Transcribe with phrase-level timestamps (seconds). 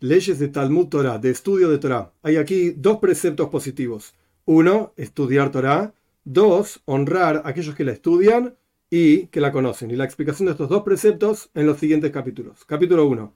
[0.00, 2.12] leyes de Talmud Torah, de estudio de Torah.
[2.22, 4.14] Hay aquí dos preceptos positivos.
[4.44, 5.94] Uno, estudiar Torah.
[6.24, 8.56] Dos, honrar a aquellos que la estudian
[8.90, 9.90] y que la conocen.
[9.90, 12.64] Y la explicación de estos dos preceptos en los siguientes capítulos.
[12.64, 13.32] Capítulo 1.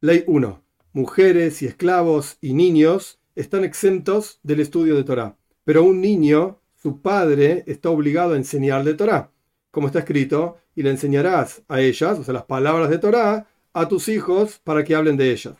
[0.00, 0.62] Ley 1.
[0.92, 5.36] Mujeres y esclavos y niños están exentos del estudio de Torah.
[5.64, 9.30] Pero un niño, su padre, está obligado a enseñarle Torah.
[9.70, 13.88] Como está escrito, y le enseñarás a ellas, o sea, las palabras de Torah, a
[13.88, 15.56] tus hijos para que hablen de ellas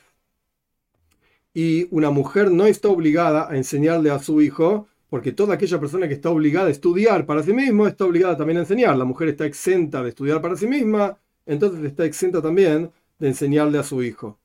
[1.59, 6.07] y una mujer no está obligada a enseñarle a su hijo, porque toda aquella persona
[6.07, 8.97] que está obligada a estudiar para sí mismo está obligada también a enseñar.
[8.97, 13.77] La mujer está exenta de estudiar para sí misma, entonces está exenta también de enseñarle
[13.79, 14.39] a su hijo.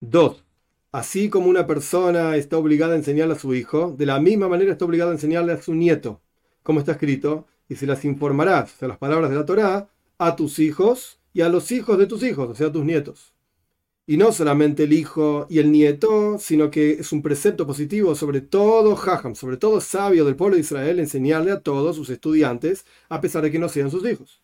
[0.00, 0.44] 2.
[0.92, 4.72] Así como una persona está obligada a enseñarle a su hijo, de la misma manera
[4.72, 6.20] está obligada a enseñarle a su nieto,
[6.62, 10.36] como está escrito, y se las informarás, o sea, las palabras de la Torá, a
[10.36, 13.33] tus hijos y a los hijos de tus hijos, o sea, a tus nietos.
[14.06, 18.42] Y no solamente el hijo y el nieto, sino que es un precepto positivo sobre
[18.42, 23.22] todo Jajam, sobre todo sabio del pueblo de Israel, enseñarle a todos sus estudiantes, a
[23.22, 24.42] pesar de que no sean sus hijos.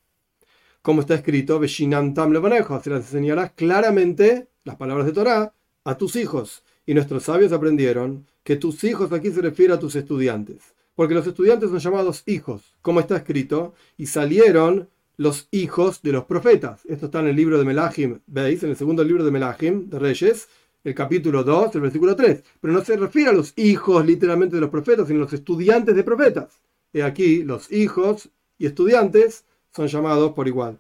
[0.81, 5.53] Como está escrito, Beshinan Tam se las enseñarás claramente las palabras de Torah
[5.85, 6.63] a tus hijos.
[6.87, 11.27] Y nuestros sabios aprendieron que tus hijos aquí se refiere a tus estudiantes, porque los
[11.27, 14.89] estudiantes son llamados hijos, como está escrito, y salieron
[15.21, 16.81] los hijos de los profetas.
[16.87, 18.63] Esto está en el libro de Melahim, ¿veis?
[18.63, 20.49] En el segundo libro de Melahim, de Reyes,
[20.83, 22.43] el capítulo 2, el versículo 3.
[22.59, 25.95] Pero no se refiere a los hijos literalmente de los profetas, sino a los estudiantes
[25.95, 26.63] de profetas.
[26.95, 29.45] Y aquí los hijos y estudiantes
[29.77, 30.79] son llamados por igual.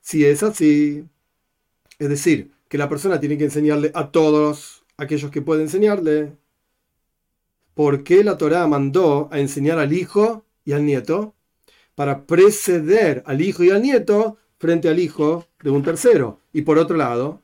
[0.00, 1.04] Si es así,
[1.98, 6.36] es decir, que la persona tiene que enseñarle a todos aquellos que puede enseñarle,
[7.74, 11.34] ¿por qué la Torá mandó a enseñar al hijo y al nieto?
[11.94, 16.40] Para preceder al hijo y al nieto frente al hijo de un tercero.
[16.52, 17.42] Y por otro lado,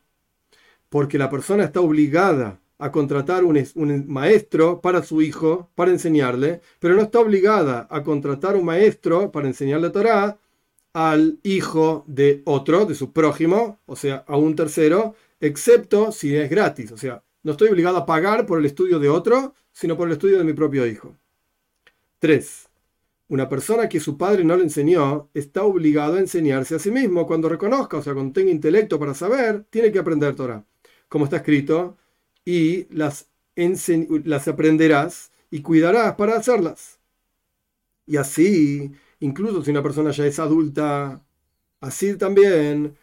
[0.89, 6.95] porque la persona está obligada a contratar un, maestro para su hijo, para enseñarle, pero
[6.95, 10.39] no está obligada a contratar un maestro para enseñarle Torah
[10.93, 16.49] al hijo de otro, de su prójimo, o sea, a un tercero, excepto si es
[16.49, 16.93] gratis.
[16.93, 20.13] O sea, no estoy obligado a pagar por el estudio de otro, sino por el
[20.13, 21.17] estudio de mi propio hijo.
[22.21, 22.68] 3.
[23.29, 27.27] Una persona que su padre no le enseñó está obligado a enseñarse a sí mismo.
[27.27, 30.65] Cuando reconozca, o sea, cuando tenga intelecto para saber, tiene que aprender Torah.
[31.09, 31.97] Como está escrito,
[32.45, 33.29] y las,
[34.25, 36.99] las aprenderás y cuidarás para hacerlas.
[38.07, 41.23] Y así, incluso si una persona ya es adulta,
[41.81, 42.97] así también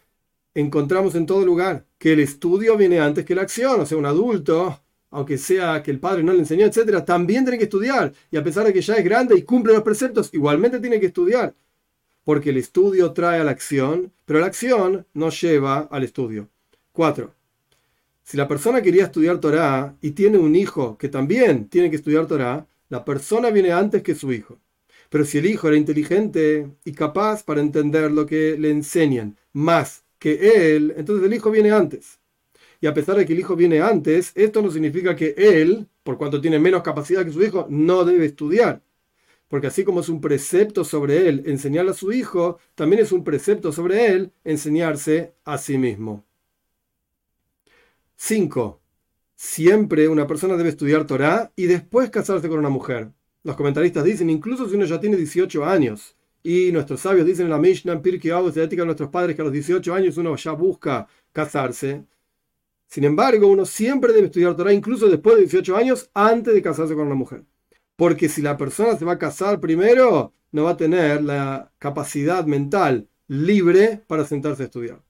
[0.54, 3.80] encontramos en todo lugar que el estudio viene antes que la acción.
[3.80, 7.58] O sea, un adulto aunque sea que el padre no le enseñó, etcétera, también tiene
[7.58, 8.12] que estudiar.
[8.30, 11.06] Y a pesar de que ya es grande y cumple los preceptos, igualmente tiene que
[11.06, 11.54] estudiar.
[12.24, 16.48] Porque el estudio trae a la acción, pero la acción no lleva al estudio.
[16.92, 17.32] 4.
[18.24, 22.26] Si la persona quería estudiar Torah y tiene un hijo que también tiene que estudiar
[22.26, 24.58] Torah, la persona viene antes que su hijo.
[25.08, 30.04] Pero si el hijo era inteligente y capaz para entender lo que le enseñan más
[30.18, 32.18] que él, entonces el hijo viene antes.
[32.86, 36.16] Y a pesar de que el hijo viene antes, esto no significa que él, por
[36.16, 38.80] cuanto tiene menos capacidad que su hijo, no debe estudiar.
[39.48, 43.24] Porque así como es un precepto sobre él enseñar a su hijo, también es un
[43.24, 46.24] precepto sobre él enseñarse a sí mismo.
[48.14, 48.80] 5.
[49.34, 53.10] Siempre una persona debe estudiar Torah y después casarse con una mujer.
[53.42, 56.14] Los comentaristas dicen, incluso si uno ya tiene 18 años,
[56.44, 59.42] y nuestros sabios dicen en la Mishnah, en Pirkei Avos, de ética nuestros padres, que
[59.42, 62.04] a los 18 años uno ya busca casarse,
[62.88, 66.94] sin embargo, uno siempre debe estudiar Torah, incluso después de 18 años, antes de casarse
[66.94, 67.44] con una mujer.
[67.96, 72.44] Porque si la persona se va a casar primero, no va a tener la capacidad
[72.46, 75.02] mental libre para sentarse a estudiar.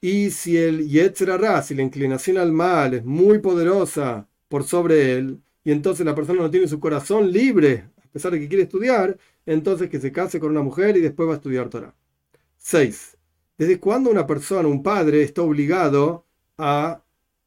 [0.00, 5.40] Y si el Yetzirah, si la inclinación al mal es muy poderosa por sobre él,
[5.64, 9.18] y entonces la persona no tiene su corazón libre, a pesar de que quiere estudiar,
[9.46, 11.94] entonces que se case con una mujer y después va a estudiar Torah.
[12.58, 13.16] 6.
[13.56, 16.24] ¿Desde cuándo una persona, un padre, está obligado
[16.58, 17.02] a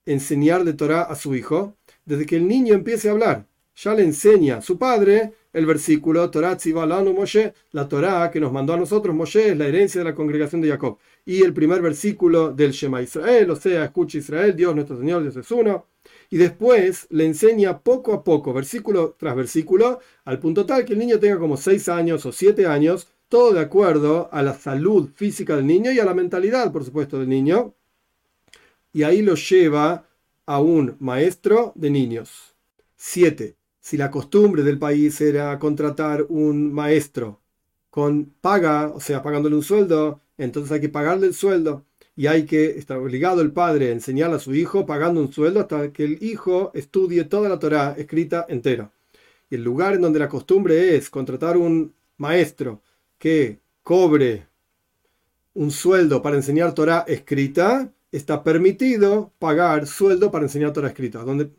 [0.06, 1.76] enseñarle Torah a su hijo
[2.06, 3.46] desde que el niño empiece a hablar.
[3.76, 8.74] Ya le enseña su padre el versículo Torah Tzivalanu Moshe, la Torah que nos mandó
[8.74, 10.98] a nosotros Moshe es la herencia de la congregación de Jacob.
[11.26, 15.36] Y el primer versículo del Shema Israel, o sea, escucha Israel, Dios nuestro Señor, Dios
[15.36, 15.86] es uno.
[16.30, 21.00] Y después le enseña poco a poco, versículo tras versículo, al punto tal que el
[21.00, 25.56] niño tenga como 6 años o 7 años, todo de acuerdo a la salud física
[25.56, 27.74] del niño y a la mentalidad, por supuesto, del niño
[28.94, 30.08] y ahí lo lleva
[30.46, 32.56] a un maestro de niños.
[32.96, 33.56] 7.
[33.80, 37.42] Si la costumbre del país era contratar un maestro
[37.90, 41.86] con paga, o sea, pagándole un sueldo, entonces hay que pagarle el sueldo.
[42.16, 45.60] y hay que, está obligado el padre a enseñar a su hijo pagando un sueldo
[45.60, 48.92] hasta que el hijo estudie toda la Torah escrita entera.
[49.50, 52.82] Y el lugar en donde la costumbre es contratar un maestro
[53.20, 54.48] que cobre
[55.54, 61.24] un sueldo para enseñar Torah escrita, está permitido pagar sueldo para enseñar Torah escrita.
[61.24, 61.52] Donde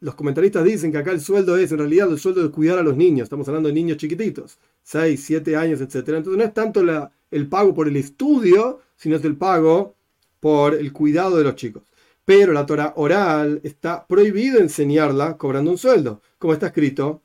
[0.00, 2.82] los comentaristas dicen que acá el sueldo es en realidad el sueldo de cuidar a
[2.82, 3.24] los niños.
[3.24, 5.96] Estamos hablando de niños chiquititos, 6, 7 años, etc.
[6.08, 6.82] Entonces no es tanto
[7.30, 9.94] el pago por el estudio, sino es el pago
[10.40, 11.82] por el cuidado de los chicos.
[12.24, 17.22] Pero la Torah oral está prohibido enseñarla cobrando un sueldo, como está escrito.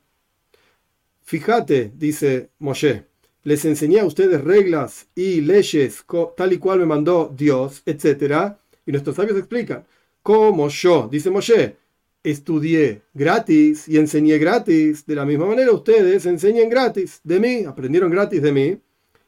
[1.22, 3.06] Fíjate, dice Moshe,
[3.44, 6.04] les enseñé a ustedes reglas y leyes
[6.36, 8.54] tal y cual me mandó Dios, etc.
[8.86, 9.84] Y nuestros sabios explican,
[10.22, 11.76] como yo, dice Moshe,
[12.22, 18.10] estudié gratis y enseñé gratis, de la misma manera ustedes enseñen gratis de mí, aprendieron
[18.10, 18.78] gratis de mí.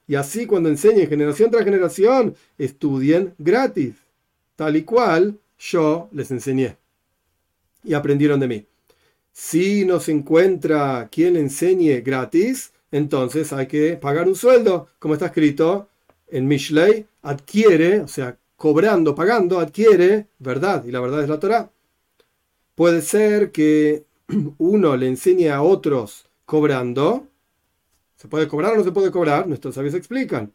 [0.08, 3.94] Y así cuando enseñen generación tras generación, estudien gratis,
[4.54, 6.76] tal y cual yo les enseñé.
[7.84, 8.66] Y aprendieron de mí.
[9.32, 15.26] Si no se encuentra quien enseñe gratis, entonces hay que pagar un sueldo, como está
[15.26, 15.88] escrito
[16.28, 21.70] en Mishlei, adquiere, o sea, cobrando, pagando, adquiere verdad, y la verdad es la Torah.
[22.74, 24.04] Puede ser que
[24.58, 27.26] uno le enseñe a otros cobrando,
[28.16, 29.46] ¿se puede cobrar o no se puede cobrar?
[29.46, 30.52] Nuestros sabios explican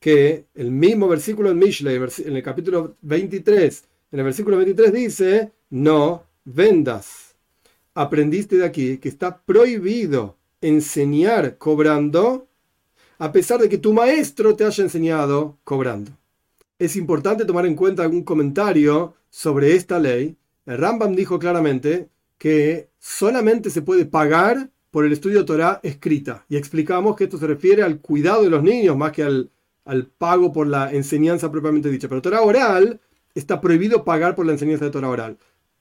[0.00, 5.52] que el mismo versículo en Mishlei, en el capítulo 23, en el versículo 23 dice,
[5.70, 7.34] no vendas.
[7.94, 12.48] Aprendiste de aquí que está prohibido enseñar cobrando,
[13.18, 16.12] a pesar de que tu maestro te haya enseñado cobrando.
[16.78, 20.36] Es importante tomar en cuenta algún comentario sobre esta ley.
[20.66, 22.08] El Rambam dijo claramente
[22.38, 26.44] que solamente se puede pagar por el estudio de Torah escrita.
[26.48, 29.50] Y explicamos que esto se refiere al cuidado de los niños más que al,
[29.84, 32.08] al pago por la enseñanza propiamente dicha.
[32.08, 33.00] Pero Torah oral
[33.34, 35.38] está prohibido pagar por la enseñanza de Torah oral.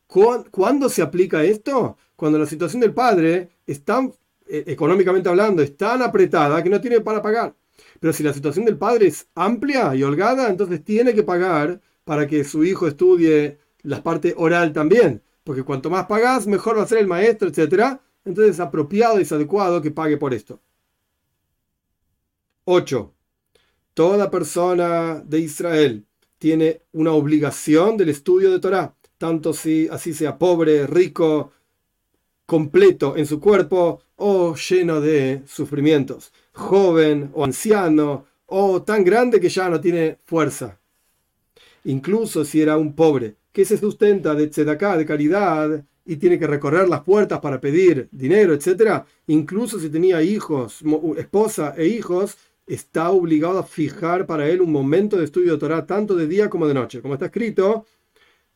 [0.08, 1.98] ¿Cuándo se aplica esto?
[2.16, 4.14] Cuando la situación del padre es tan
[4.50, 7.56] eh, económicamente hablando, es tan apretada que no tiene para pagar.
[8.00, 12.28] Pero si la situación del padre es amplia y holgada, entonces tiene que pagar para
[12.28, 15.22] que su hijo estudie la parte oral también.
[15.44, 18.00] Porque cuanto más pagas, mejor va a ser el maestro, etc.
[18.26, 20.60] Entonces es apropiado y es adecuado que pague por esto.
[22.66, 23.14] 8.
[23.94, 26.06] Toda persona de Israel
[26.38, 31.52] tiene una obligación del estudio de Torah, tanto si así sea pobre, rico,
[32.48, 39.50] completo en su cuerpo o lleno de sufrimientos, joven o anciano o tan grande que
[39.50, 40.80] ya no tiene fuerza.
[41.84, 46.48] Incluso si era un pobre que se sustenta de tzedaká, de caridad, y tiene que
[46.48, 50.82] recorrer las puertas para pedir dinero, etc., incluso si tenía hijos,
[51.18, 55.86] esposa e hijos, está obligado a fijar para él un momento de estudio de Torah
[55.86, 57.02] tanto de día como de noche.
[57.02, 57.86] Como está escrito,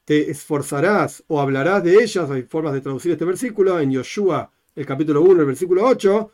[0.05, 4.85] te esforzarás o hablarás de ellas, hay formas de traducir este versículo, en Yoshua, el
[4.85, 6.31] capítulo 1, el versículo 8,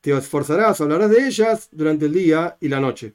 [0.00, 3.14] te esforzarás o hablarás de ellas durante el día y la noche.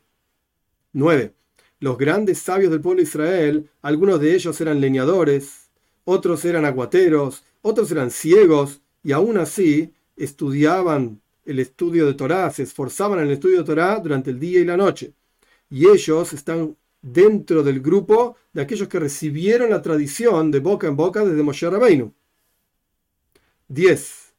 [0.94, 1.34] 9.
[1.80, 5.70] Los grandes sabios del pueblo de Israel, algunos de ellos eran leñadores,
[6.04, 12.64] otros eran aguateros, otros eran ciegos, y aún así estudiaban el estudio de Torah, se
[12.64, 15.14] esforzaban en el estudio de Torah durante el día y la noche.
[15.70, 20.96] Y ellos están dentro del grupo de aquellos que recibieron la tradición de boca en
[20.96, 22.14] boca desde Moshe Rabbeinu.
[23.68, 24.34] 10.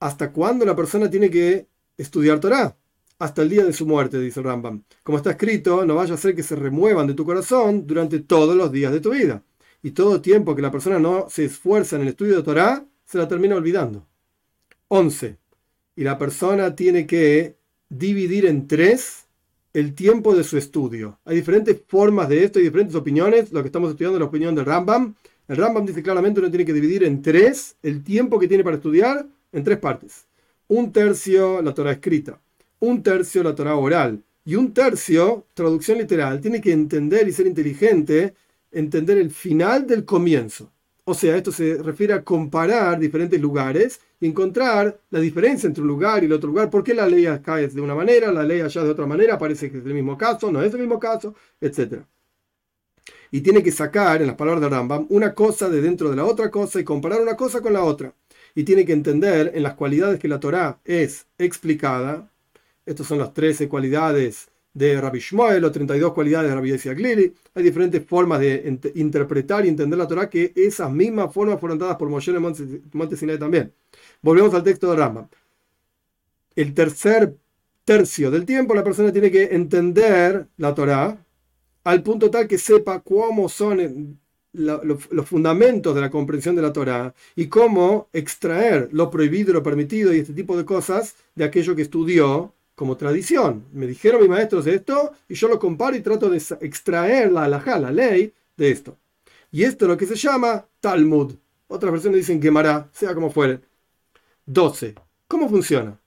[0.00, 2.76] ¿Hasta cuándo la persona tiene que estudiar Torah?
[3.18, 4.82] Hasta el día de su muerte, dice Rambam.
[5.02, 8.54] Como está escrito, no vaya a ser que se remuevan de tu corazón durante todos
[8.54, 9.42] los días de tu vida.
[9.82, 13.18] Y todo tiempo que la persona no se esfuerza en el estudio de Torah, se
[13.18, 14.06] la termina olvidando.
[14.88, 15.38] 11.
[15.94, 17.56] Y la persona tiene que
[17.88, 19.25] dividir en tres
[19.76, 21.18] el tiempo de su estudio.
[21.26, 23.52] Hay diferentes formas de esto y diferentes opiniones.
[23.52, 25.14] Lo que estamos estudiando es la opinión del Rambam.
[25.46, 28.76] El Rambam dice claramente uno tiene que dividir en tres el tiempo que tiene para
[28.76, 30.24] estudiar en tres partes.
[30.68, 32.40] Un tercio la Torah escrita,
[32.80, 36.40] un tercio la Torah oral y un tercio traducción literal.
[36.40, 38.32] Tiene que entender y ser inteligente,
[38.72, 40.72] entender el final del comienzo.
[41.08, 45.86] O sea, esto se refiere a comparar diferentes lugares y encontrar la diferencia entre un
[45.88, 46.68] lugar y el otro lugar.
[46.68, 49.38] ¿Por qué la ley acá es de una manera, la ley allá de otra manera?
[49.38, 52.02] Parece que es el mismo caso, no es el mismo caso, etc.
[53.30, 56.24] Y tiene que sacar, en las palabras de Rambam, una cosa de dentro de la
[56.24, 58.12] otra cosa y comparar una cosa con la otra.
[58.56, 62.28] Y tiene que entender en las cualidades que la Torah es explicada.
[62.84, 67.32] Estas son las 13 cualidades de Rabbi Shmuel o 32 cualidades de Rabbi Glili.
[67.54, 71.96] Hay diferentes formas de interpretar y entender la Torah que esas mismas formas fueron dadas
[71.96, 72.42] por Moshe en
[72.92, 73.72] Monte Sinai también.
[74.20, 75.28] Volvemos al texto de Rambam.
[76.54, 77.34] El tercer
[77.86, 81.24] tercio del tiempo la persona tiene que entender la Torah,
[81.84, 84.18] al punto tal que sepa cómo son
[84.52, 90.12] los fundamentos de la comprensión de la Torah y cómo extraer lo prohibido, lo permitido
[90.12, 93.64] y este tipo de cosas de aquello que estudió como tradición.
[93.72, 97.80] Me dijeron mis maestros esto y yo lo comparo y trato de extraer la halajá,
[97.80, 98.96] la ley, de esto.
[99.50, 101.34] Y esto es lo que se llama Talmud.
[101.66, 103.60] Otras versiones dicen Gemara, sea como fuere.
[104.44, 104.94] 12.
[105.26, 105.98] ¿Cómo funciona?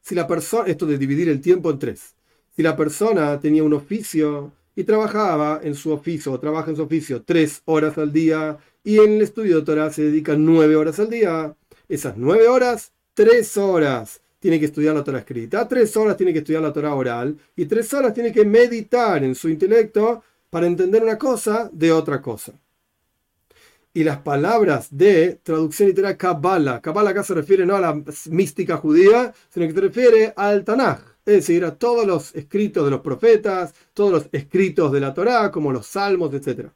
[0.00, 2.14] Si la persona, esto de dividir el tiempo en tres.
[2.56, 6.82] Si la persona tenía un oficio y trabajaba en su oficio o trabaja en su
[6.82, 10.98] oficio tres horas al día y en el estudio de Torah se dedica nueve horas
[10.98, 11.54] al día,
[11.88, 16.40] esas nueve horas, tres horas tiene que estudiar la Torah escrita, tres horas tiene que
[16.40, 17.38] estudiar la Torah oral.
[17.54, 22.20] Y tres horas tiene que meditar en su intelecto para entender una cosa de otra
[22.20, 22.52] cosa.
[23.94, 28.78] Y las palabras de traducción literal Kabbalah, Kabbalah acá se refiere no a la mística
[28.78, 33.00] judía, sino que se refiere al Tanaj, es decir, a todos los escritos de los
[33.00, 36.70] profetas, todos los escritos de la Torá, como los salmos, etc.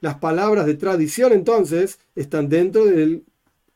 [0.00, 3.24] Las palabras de tradición entonces están dentro del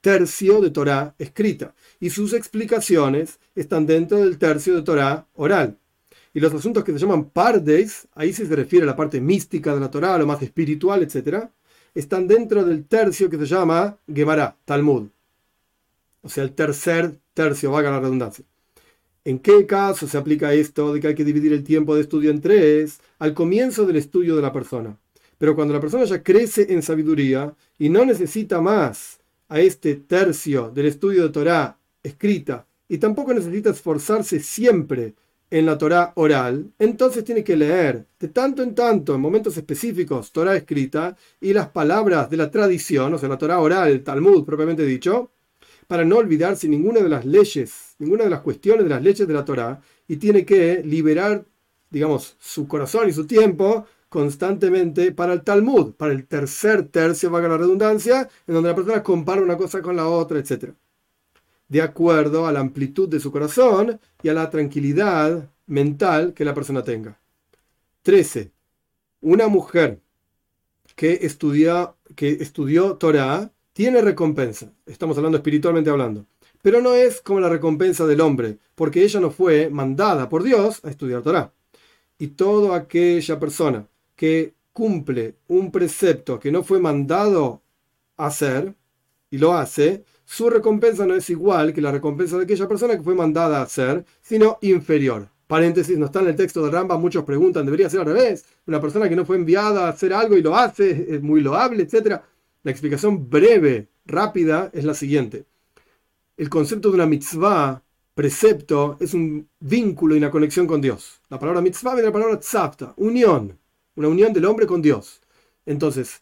[0.00, 5.78] tercio de Torá escrita y sus explicaciones están dentro del tercio de Torá oral.
[6.34, 9.80] Y los asuntos que se llaman pardes, ahí se refiere a la parte mística de
[9.80, 11.46] la Torá, lo más espiritual, etc.,
[11.94, 15.08] están dentro del tercio que se llama Gemara, Talmud.
[16.22, 18.44] O sea, el tercer tercio, vaga la redundancia.
[19.24, 22.30] ¿En qué caso se aplica esto de que hay que dividir el tiempo de estudio
[22.30, 23.00] en tres?
[23.18, 24.98] Al comienzo del estudio de la persona.
[25.38, 30.70] Pero cuando la persona ya crece en sabiduría y no necesita más a este tercio
[30.70, 35.14] del estudio de Torah escrita y tampoco necesita esforzarse siempre
[35.50, 40.30] en la Torah oral, entonces tiene que leer de tanto en tanto, en momentos específicos,
[40.30, 44.44] Torah escrita y las palabras de la tradición, o sea, la Torah oral, el Talmud
[44.44, 45.30] propiamente dicho,
[45.86, 49.34] para no olvidarse ninguna de las leyes, ninguna de las cuestiones de las leyes de
[49.34, 51.44] la Torá, y tiene que liberar,
[51.90, 57.48] digamos, su corazón y su tiempo constantemente para el Talmud, para el tercer tercio, valga
[57.48, 60.72] la redundancia, en donde la persona compara una cosa con la otra, etc.
[61.68, 66.54] De acuerdo a la amplitud de su corazón y a la tranquilidad mental que la
[66.54, 67.20] persona tenga.
[68.02, 68.50] 13.
[69.20, 70.00] Una mujer
[70.96, 74.72] que, estudia, que estudió Torah tiene recompensa.
[74.86, 76.26] Estamos hablando espiritualmente hablando.
[76.62, 80.80] Pero no es como la recompensa del hombre, porque ella no fue mandada por Dios
[80.84, 81.52] a estudiar Torah.
[82.18, 87.62] Y toda aquella persona que cumple un precepto que no fue mandado
[88.16, 88.74] hacer
[89.30, 93.02] y lo hace, su recompensa no es igual que la recompensa de aquella persona que
[93.02, 95.26] fue mandada a hacer, sino inferior.
[95.46, 98.44] Paréntesis, no está en el texto de Ramba, muchos preguntan, debería ser al revés.
[98.66, 101.82] Una persona que no fue enviada a hacer algo y lo hace, es muy loable,
[101.82, 102.20] etc.
[102.62, 105.46] La explicación breve, rápida, es la siguiente.
[106.36, 107.82] El concepto de una mitzvah,
[108.12, 111.22] precepto, es un vínculo y una conexión con Dios.
[111.30, 113.58] La palabra mitzvah viene de la palabra tzavta, unión,
[113.94, 115.22] una unión del hombre con Dios.
[115.64, 116.20] Entonces,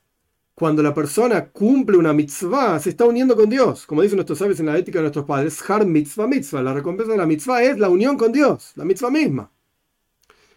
[0.56, 3.84] cuando la persona cumple una mitzvah, se está uniendo con Dios.
[3.84, 6.62] Como dicen nuestros sabios en la ética de nuestros padres, har mitzvah mitzvah.
[6.62, 9.50] La recompensa de la mitzvah es la unión con Dios, la mitzvah misma.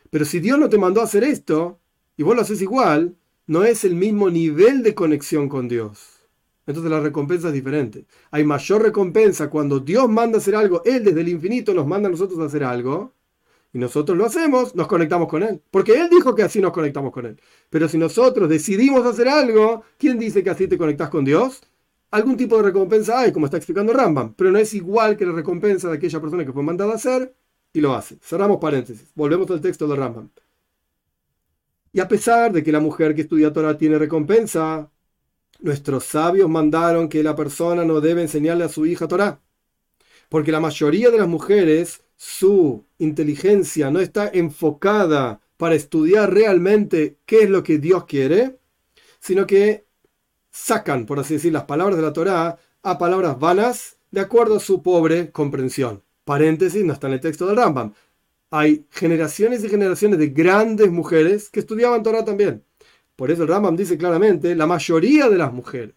[0.10, 1.82] Pero si Dios no te mandó a hacer esto,
[2.15, 6.22] y vos lo haces igual, no es el mismo nivel de conexión con Dios.
[6.65, 8.06] Entonces la recompensa es diferente.
[8.32, 12.12] Hay mayor recompensa cuando Dios manda hacer algo, Él desde el infinito nos manda a
[12.12, 13.15] nosotros a hacer algo,
[13.72, 15.62] y nosotros lo hacemos, nos conectamos con Él.
[15.70, 17.40] Porque Él dijo que así nos conectamos con Él.
[17.70, 21.62] Pero si nosotros decidimos hacer algo, ¿quién dice que así te conectas con Dios?
[22.12, 25.34] Algún tipo de recompensa hay, como está explicando Rambam, pero no es igual que la
[25.34, 27.36] recompensa de aquella persona que fue mandada a hacer
[27.72, 28.18] y lo hace.
[28.22, 29.12] Cerramos paréntesis.
[29.14, 30.30] Volvemos al texto de Rambam.
[31.92, 34.92] Y a pesar de que la mujer que estudia Torah tiene recompensa,
[35.60, 39.40] nuestros sabios mandaron que la persona no debe enseñarle a su hija Torah.
[40.30, 47.44] Porque la mayoría de las mujeres, su inteligencia no está enfocada para estudiar realmente qué
[47.44, 48.58] es lo que Dios quiere,
[49.22, 49.86] sino que
[50.52, 54.60] sacan, por así decir, las palabras de la Torah a palabras vanas de acuerdo a
[54.60, 56.04] su pobre comprensión.
[56.26, 57.94] Paréntesis, no está en el texto del Rambam
[58.52, 62.64] hay generaciones y generaciones de grandes mujeres que estudiaban Torah también.
[63.16, 65.96] Por eso el Rambam dice claramente la mayoría de las mujeres.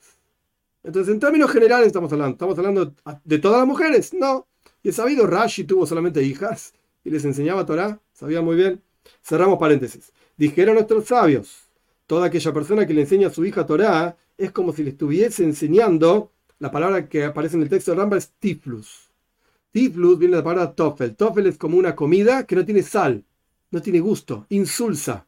[0.82, 2.32] Entonces, en términos generales estamos hablando.
[2.32, 4.12] ¿Estamos hablando de todas las mujeres?
[4.12, 4.48] No.
[4.82, 6.74] Y he sabido, Rashi tuvo solamente hijas
[7.04, 8.00] y les enseñaba Torah.
[8.12, 8.82] Sabía muy bien.
[9.22, 10.12] Cerramos paréntesis.
[10.36, 11.68] Dijeron nuestros sabios,
[12.06, 15.44] toda aquella persona que le enseña a su hija Torah es como si le estuviese
[15.44, 19.10] enseñando, la palabra que aparece en el texto de Rambam es tiflus.
[19.70, 21.16] Tiflus viene de la palabra tofel.
[21.16, 23.24] Tofel es como una comida que no tiene sal,
[23.70, 25.26] no tiene gusto, insulsa.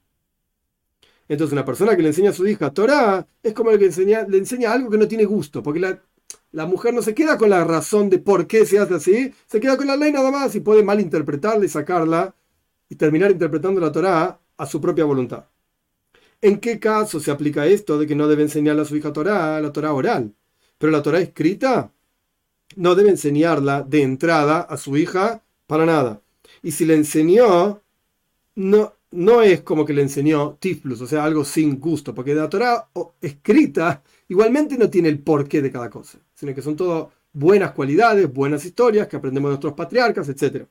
[1.28, 4.26] Entonces una persona que le enseña a su hija Torah es como el que enseña,
[4.28, 6.02] le enseña algo que no tiene gusto, porque la,
[6.54, 9.60] la, mujer no se queda con la razón de por qué se hace así, se
[9.60, 12.34] queda con la ley nada más y puede malinterpretarla y sacarla
[12.88, 15.46] y terminar interpretando la Torah a su propia voluntad.
[16.40, 19.60] ¿En qué caso se aplica esto de que no debe enseñarle a su hija Torah,
[19.60, 20.34] la Torah oral?
[20.78, 21.90] Pero la Torah escrita
[22.76, 26.20] no debe enseñarla de entrada a su hija para nada.
[26.62, 27.82] Y si le enseñó,
[28.54, 32.48] no, no es como que le enseñó tiflus, o sea, algo sin gusto, porque la
[32.48, 32.88] Torah
[33.20, 38.32] escrita igualmente no tiene el porqué de cada cosa, sino que son todo buenas cualidades,
[38.32, 40.66] buenas historias que aprendemos de nuestros patriarcas, etc.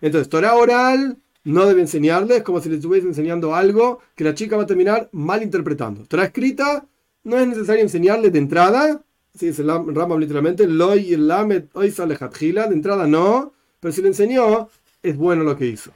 [0.00, 4.34] Entonces, Torah oral no debe enseñarle, es como si le estuviese enseñando algo que la
[4.34, 6.04] chica va a terminar mal interpretando.
[6.06, 6.86] Torah escrita
[7.24, 9.02] no es necesario enseñarle de entrada,
[9.34, 14.68] así es el Rambam literalmente, loy lamet, de entrada no, pero si le enseñó,
[15.02, 15.92] es bueno lo que hizo.